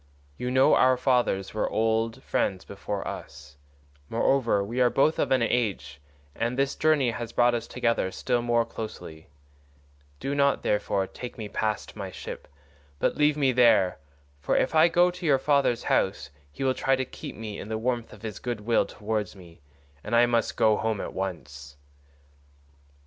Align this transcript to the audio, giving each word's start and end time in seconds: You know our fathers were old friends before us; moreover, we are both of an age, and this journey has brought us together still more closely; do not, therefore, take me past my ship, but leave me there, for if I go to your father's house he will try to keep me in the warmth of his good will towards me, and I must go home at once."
You 0.35 0.49
know 0.49 0.73
our 0.73 0.97
fathers 0.97 1.53
were 1.53 1.69
old 1.69 2.23
friends 2.23 2.65
before 2.65 3.07
us; 3.07 3.57
moreover, 4.09 4.63
we 4.63 4.81
are 4.81 4.89
both 4.89 5.19
of 5.19 5.29
an 5.29 5.43
age, 5.43 6.01
and 6.33 6.57
this 6.57 6.73
journey 6.73 7.11
has 7.11 7.31
brought 7.31 7.53
us 7.53 7.67
together 7.67 8.09
still 8.09 8.41
more 8.41 8.65
closely; 8.65 9.27
do 10.19 10.33
not, 10.33 10.63
therefore, 10.63 11.05
take 11.05 11.37
me 11.37 11.47
past 11.47 11.95
my 11.95 12.09
ship, 12.09 12.47
but 12.97 13.15
leave 13.15 13.37
me 13.37 13.51
there, 13.51 13.99
for 14.39 14.57
if 14.57 14.73
I 14.73 14.87
go 14.87 15.11
to 15.11 15.23
your 15.27 15.37
father's 15.37 15.83
house 15.83 16.31
he 16.51 16.63
will 16.63 16.73
try 16.73 16.95
to 16.95 17.05
keep 17.05 17.35
me 17.35 17.59
in 17.59 17.69
the 17.69 17.77
warmth 17.77 18.11
of 18.11 18.23
his 18.23 18.39
good 18.39 18.61
will 18.61 18.87
towards 18.87 19.35
me, 19.35 19.61
and 20.03 20.15
I 20.15 20.25
must 20.25 20.57
go 20.57 20.77
home 20.77 20.99
at 20.99 21.13
once." 21.13 21.77